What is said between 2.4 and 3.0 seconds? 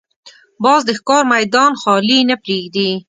پرېږدي